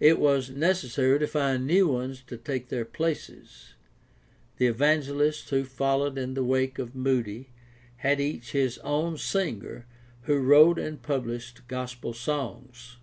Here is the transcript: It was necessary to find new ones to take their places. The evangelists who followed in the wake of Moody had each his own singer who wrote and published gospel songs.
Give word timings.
It 0.00 0.18
was 0.18 0.50
necessary 0.50 1.16
to 1.20 1.28
find 1.28 1.64
new 1.64 1.86
ones 1.86 2.24
to 2.26 2.36
take 2.36 2.70
their 2.70 2.84
places. 2.84 3.74
The 4.56 4.66
evangelists 4.66 5.48
who 5.50 5.62
followed 5.62 6.18
in 6.18 6.34
the 6.34 6.42
wake 6.42 6.80
of 6.80 6.96
Moody 6.96 7.50
had 7.98 8.20
each 8.20 8.50
his 8.50 8.78
own 8.78 9.16
singer 9.16 9.86
who 10.22 10.38
wrote 10.38 10.80
and 10.80 11.00
published 11.00 11.68
gospel 11.68 12.12
songs. 12.12 12.96